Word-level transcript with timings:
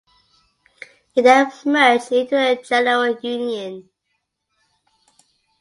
It 1.15 1.21
then 1.21 1.51
merged 1.65 2.11
into 2.11 2.33
the 2.33 2.59
General 2.67 3.19
Union. 3.21 3.87